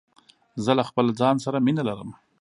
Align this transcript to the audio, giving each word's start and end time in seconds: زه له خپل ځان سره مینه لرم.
زه 0.63 0.71
له 0.77 0.83
خپل 0.89 1.05
ځان 1.19 1.35
سره 1.45 1.57
مینه 1.65 1.83
لرم. 1.89 2.09